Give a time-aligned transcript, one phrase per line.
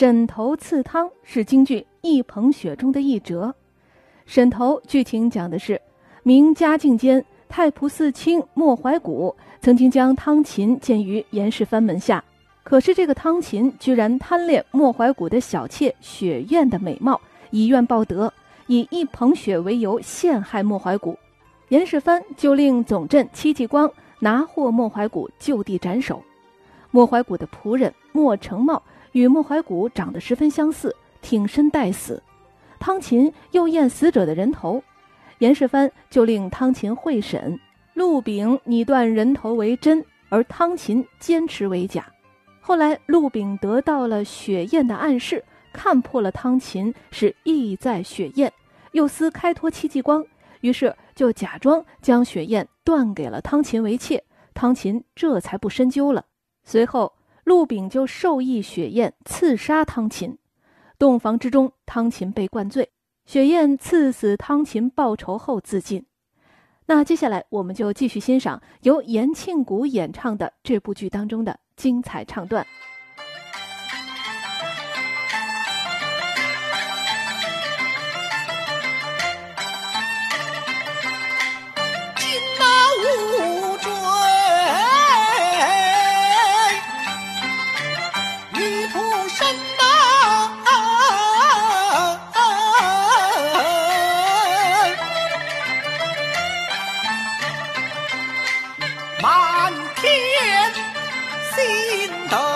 [0.00, 3.54] 沈头刺汤是京剧《一捧雪》中的一折。
[4.24, 5.78] 沈头剧情讲的是，
[6.22, 12.24] 明嘉靖间，太仆寺卿莫怀古曾经将汤勤荐于严世蕃门下，
[12.62, 17.20] 可是这个汤勤居然贪恋莫怀古的小妾雪雁的美貌，
[17.50, 18.32] 以怨报德，
[18.68, 21.14] 以一捧雪为由陷害莫怀古。
[21.68, 26.22] 严世蕃就令总镇戚继光拿获莫怀古，就地斩首。
[26.90, 28.82] 莫怀古的仆人莫成茂。
[29.12, 32.22] 与莫怀古长得十分相似，挺身待死。
[32.78, 34.80] 汤勤又验死者的人头，
[35.38, 37.58] 严世蕃就令汤勤会审。
[37.94, 42.06] 陆炳拟断人头为真，而汤勤坚持为假。
[42.60, 48.52] 后来陆炳得到了雪雁的暗示，看破了汤勤是意在雪雁，
[48.92, 50.24] 又思开脱戚继光，
[50.60, 54.22] 于是就假装将雪雁断给了汤勤为妾。
[54.54, 56.26] 汤勤这才不深究了。
[56.70, 57.12] 随后。
[57.44, 60.38] 陆炳就授意雪雁刺杀汤勤，
[60.98, 62.92] 洞房之中，汤勤被灌醉，
[63.24, 66.04] 雪雁刺死汤勤报仇后自尽。
[66.86, 72.64] 那接下来我们就继续欣赏由延庆谷演唱的这部剧当中的精彩唱段。
[100.00, 100.72] 天
[101.54, 102.50] 心疼。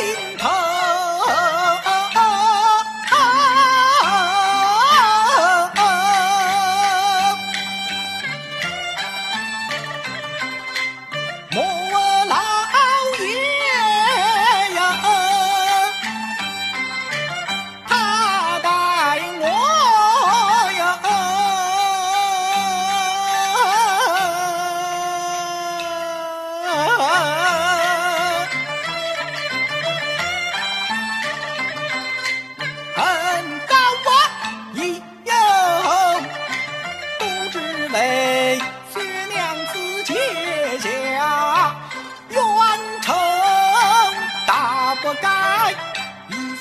[0.00, 0.29] me.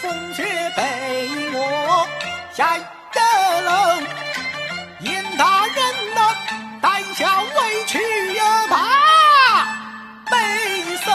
[0.01, 0.43] 风雪
[0.77, 0.81] 被
[1.53, 2.07] 我
[2.53, 2.79] 晒
[3.11, 4.03] 得冷，
[5.01, 5.75] 严大人
[6.15, 6.35] 呐，
[6.81, 7.99] 胆小委屈
[8.33, 9.67] 又怕，
[10.31, 10.37] 背
[11.03, 11.13] 生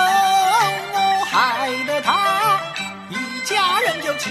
[0.92, 2.60] 我害得他，
[3.08, 4.30] 一家人就气。